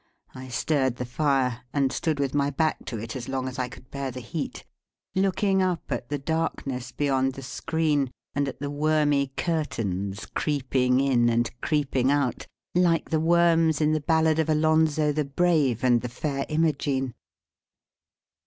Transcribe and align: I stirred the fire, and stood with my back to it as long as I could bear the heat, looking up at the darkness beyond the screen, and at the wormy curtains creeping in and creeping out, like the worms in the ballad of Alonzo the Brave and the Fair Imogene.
I 0.33 0.47
stirred 0.47 0.95
the 0.95 1.05
fire, 1.05 1.61
and 1.73 1.91
stood 1.93 2.19
with 2.19 2.33
my 2.33 2.49
back 2.49 2.85
to 2.85 2.97
it 2.97 3.15
as 3.15 3.29
long 3.29 3.47
as 3.47 3.59
I 3.59 3.69
could 3.69 3.91
bear 3.91 4.09
the 4.09 4.19
heat, 4.19 4.65
looking 5.13 5.61
up 5.61 5.91
at 5.91 6.09
the 6.09 6.17
darkness 6.17 6.91
beyond 6.91 7.33
the 7.33 7.43
screen, 7.43 8.09
and 8.33 8.47
at 8.47 8.59
the 8.59 8.71
wormy 8.71 9.27
curtains 9.37 10.25
creeping 10.25 10.99
in 10.99 11.29
and 11.29 11.51
creeping 11.61 12.09
out, 12.09 12.47
like 12.73 13.11
the 13.11 13.19
worms 13.19 13.79
in 13.79 13.91
the 13.91 14.01
ballad 14.01 14.39
of 14.39 14.49
Alonzo 14.49 15.11
the 15.11 15.23
Brave 15.23 15.83
and 15.83 16.01
the 16.01 16.09
Fair 16.09 16.47
Imogene. 16.49 17.13